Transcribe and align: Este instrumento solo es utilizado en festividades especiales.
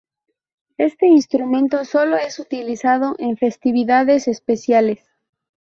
Este 0.79 1.05
instrumento 1.05 1.85
solo 1.85 2.17
es 2.17 2.39
utilizado 2.39 3.13
en 3.19 3.37
festividades 3.37 4.27
especiales. 4.27 5.07